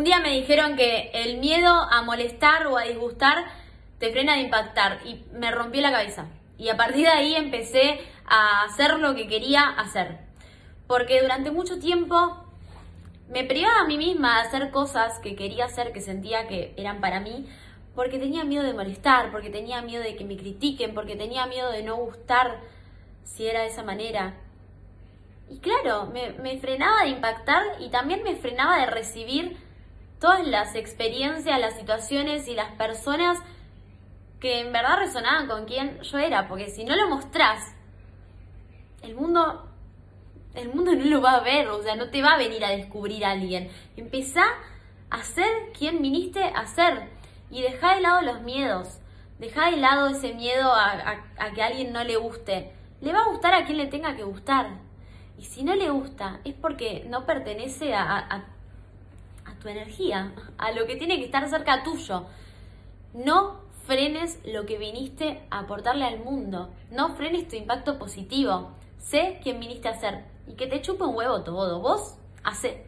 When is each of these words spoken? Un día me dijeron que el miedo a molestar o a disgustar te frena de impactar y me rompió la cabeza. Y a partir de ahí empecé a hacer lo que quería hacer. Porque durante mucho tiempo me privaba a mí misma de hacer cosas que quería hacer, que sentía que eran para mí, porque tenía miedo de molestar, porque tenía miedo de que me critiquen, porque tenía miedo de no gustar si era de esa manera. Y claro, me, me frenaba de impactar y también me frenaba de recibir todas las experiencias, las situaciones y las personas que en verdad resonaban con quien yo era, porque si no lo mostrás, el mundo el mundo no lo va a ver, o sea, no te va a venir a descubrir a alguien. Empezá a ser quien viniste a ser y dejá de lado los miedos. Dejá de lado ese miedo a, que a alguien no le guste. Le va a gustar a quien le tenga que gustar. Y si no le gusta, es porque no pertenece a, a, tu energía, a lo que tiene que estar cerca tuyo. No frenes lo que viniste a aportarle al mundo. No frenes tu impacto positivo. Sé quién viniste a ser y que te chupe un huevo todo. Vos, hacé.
Un 0.00 0.04
día 0.04 0.20
me 0.20 0.30
dijeron 0.30 0.76
que 0.76 1.10
el 1.12 1.36
miedo 1.36 1.68
a 1.68 2.00
molestar 2.00 2.66
o 2.68 2.78
a 2.78 2.84
disgustar 2.84 3.44
te 3.98 4.10
frena 4.10 4.32
de 4.32 4.40
impactar 4.40 5.00
y 5.04 5.26
me 5.34 5.50
rompió 5.50 5.82
la 5.82 5.92
cabeza. 5.92 6.26
Y 6.56 6.70
a 6.70 6.76
partir 6.78 7.04
de 7.04 7.12
ahí 7.12 7.34
empecé 7.34 8.00
a 8.24 8.64
hacer 8.64 8.98
lo 8.98 9.14
que 9.14 9.28
quería 9.28 9.62
hacer. 9.62 10.20
Porque 10.86 11.20
durante 11.20 11.50
mucho 11.50 11.78
tiempo 11.78 12.46
me 13.28 13.44
privaba 13.44 13.80
a 13.80 13.84
mí 13.84 13.98
misma 13.98 14.36
de 14.40 14.48
hacer 14.48 14.70
cosas 14.70 15.18
que 15.18 15.36
quería 15.36 15.66
hacer, 15.66 15.92
que 15.92 16.00
sentía 16.00 16.48
que 16.48 16.72
eran 16.78 17.02
para 17.02 17.20
mí, 17.20 17.46
porque 17.94 18.18
tenía 18.18 18.42
miedo 18.42 18.62
de 18.62 18.72
molestar, 18.72 19.30
porque 19.30 19.50
tenía 19.50 19.82
miedo 19.82 20.02
de 20.02 20.16
que 20.16 20.24
me 20.24 20.38
critiquen, 20.38 20.94
porque 20.94 21.14
tenía 21.14 21.44
miedo 21.44 21.70
de 21.70 21.82
no 21.82 21.96
gustar 21.96 22.58
si 23.24 23.46
era 23.46 23.60
de 23.60 23.66
esa 23.66 23.82
manera. 23.82 24.32
Y 25.50 25.58
claro, 25.58 26.06
me, 26.06 26.30
me 26.42 26.56
frenaba 26.56 27.02
de 27.02 27.10
impactar 27.10 27.62
y 27.80 27.90
también 27.90 28.22
me 28.22 28.36
frenaba 28.36 28.78
de 28.78 28.86
recibir 28.86 29.68
todas 30.20 30.46
las 30.46 30.74
experiencias, 30.74 31.58
las 31.58 31.76
situaciones 31.76 32.46
y 32.48 32.54
las 32.54 32.72
personas 32.72 33.38
que 34.38 34.60
en 34.60 34.72
verdad 34.72 34.98
resonaban 34.98 35.48
con 35.48 35.64
quien 35.66 36.00
yo 36.00 36.18
era, 36.18 36.48
porque 36.48 36.70
si 36.70 36.84
no 36.84 36.94
lo 36.96 37.08
mostrás, 37.08 37.74
el 39.02 39.14
mundo 39.14 39.66
el 40.54 40.68
mundo 40.68 40.94
no 40.94 41.04
lo 41.04 41.20
va 41.20 41.36
a 41.36 41.40
ver, 41.40 41.68
o 41.68 41.82
sea, 41.82 41.94
no 41.96 42.10
te 42.10 42.22
va 42.22 42.34
a 42.34 42.38
venir 42.38 42.64
a 42.64 42.70
descubrir 42.70 43.24
a 43.24 43.30
alguien. 43.30 43.70
Empezá 43.96 44.44
a 45.08 45.22
ser 45.22 45.48
quien 45.76 46.02
viniste 46.02 46.42
a 46.42 46.66
ser 46.66 47.08
y 47.50 47.62
dejá 47.62 47.94
de 47.94 48.00
lado 48.00 48.22
los 48.22 48.42
miedos. 48.42 48.98
Dejá 49.38 49.70
de 49.70 49.76
lado 49.76 50.08
ese 50.08 50.34
miedo 50.34 50.72
a, 50.72 51.24
que 51.54 51.62
a 51.62 51.66
alguien 51.66 51.92
no 51.92 52.04
le 52.04 52.16
guste. 52.16 52.72
Le 53.00 53.12
va 53.12 53.20
a 53.20 53.28
gustar 53.28 53.54
a 53.54 53.64
quien 53.64 53.78
le 53.78 53.86
tenga 53.86 54.16
que 54.16 54.22
gustar. 54.22 54.78
Y 55.38 55.44
si 55.44 55.62
no 55.62 55.74
le 55.74 55.88
gusta, 55.88 56.40
es 56.44 56.54
porque 56.54 57.06
no 57.08 57.24
pertenece 57.24 57.94
a, 57.94 58.18
a, 58.18 58.44
tu 59.60 59.68
energía, 59.68 60.32
a 60.58 60.72
lo 60.72 60.86
que 60.86 60.96
tiene 60.96 61.18
que 61.18 61.26
estar 61.26 61.48
cerca 61.48 61.84
tuyo. 61.84 62.24
No 63.14 63.60
frenes 63.86 64.38
lo 64.44 64.66
que 64.66 64.78
viniste 64.78 65.42
a 65.50 65.60
aportarle 65.60 66.04
al 66.04 66.20
mundo. 66.20 66.70
No 66.90 67.14
frenes 67.16 67.48
tu 67.48 67.56
impacto 67.56 67.98
positivo. 67.98 68.70
Sé 68.98 69.40
quién 69.42 69.60
viniste 69.60 69.88
a 69.88 69.98
ser 69.98 70.24
y 70.46 70.54
que 70.54 70.66
te 70.66 70.82
chupe 70.82 71.04
un 71.04 71.16
huevo 71.16 71.42
todo. 71.42 71.80
Vos, 71.80 72.16
hacé. 72.42 72.84